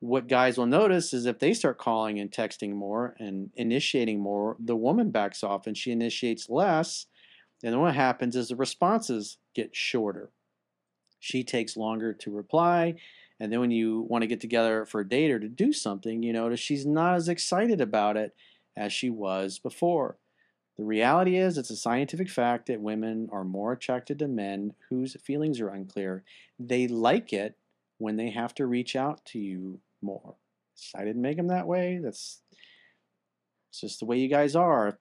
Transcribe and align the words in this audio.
what 0.00 0.28
guys 0.28 0.56
will 0.56 0.66
notice 0.66 1.12
is 1.12 1.26
if 1.26 1.38
they 1.38 1.52
start 1.52 1.78
calling 1.78 2.20
and 2.20 2.30
texting 2.30 2.72
more 2.72 3.16
and 3.18 3.50
initiating 3.56 4.20
more, 4.20 4.56
the 4.60 4.76
woman 4.76 5.10
backs 5.10 5.42
off 5.42 5.66
and 5.66 5.76
she 5.76 5.90
initiates 5.90 6.48
less. 6.48 7.06
And 7.62 7.72
then 7.72 7.80
what 7.80 7.94
happens 7.94 8.36
is 8.36 8.48
the 8.48 8.56
responses 8.56 9.38
get 9.54 9.74
shorter. 9.74 10.30
She 11.18 11.42
takes 11.42 11.76
longer 11.76 12.12
to 12.12 12.30
reply. 12.30 12.94
And 13.40 13.52
then 13.52 13.58
when 13.60 13.72
you 13.72 14.06
want 14.08 14.22
to 14.22 14.28
get 14.28 14.40
together 14.40 14.84
for 14.84 15.00
a 15.00 15.08
date 15.08 15.32
or 15.32 15.40
to 15.40 15.48
do 15.48 15.72
something, 15.72 16.22
you 16.22 16.32
notice 16.32 16.60
she's 16.60 16.86
not 16.86 17.14
as 17.14 17.28
excited 17.28 17.80
about 17.80 18.16
it 18.16 18.34
as 18.76 18.92
she 18.92 19.10
was 19.10 19.58
before. 19.58 20.16
The 20.76 20.84
reality 20.84 21.36
is, 21.36 21.58
it's 21.58 21.70
a 21.70 21.76
scientific 21.76 22.30
fact 22.30 22.66
that 22.66 22.80
women 22.80 23.28
are 23.32 23.42
more 23.42 23.72
attracted 23.72 24.20
to 24.20 24.28
men 24.28 24.74
whose 24.90 25.16
feelings 25.20 25.60
are 25.60 25.70
unclear. 25.70 26.22
They 26.56 26.86
like 26.86 27.32
it 27.32 27.56
when 27.98 28.16
they 28.16 28.30
have 28.30 28.54
to 28.54 28.66
reach 28.66 28.94
out 28.94 29.24
to 29.26 29.40
you 29.40 29.80
more. 30.02 30.36
I 30.94 31.04
didn't 31.04 31.22
make 31.22 31.36
them 31.36 31.48
that 31.48 31.66
way. 31.66 32.00
That's 32.02 32.40
it's 33.70 33.80
just 33.80 34.00
the 34.00 34.06
way 34.06 34.18
you 34.18 34.28
guys 34.28 34.56
are. 34.56 34.92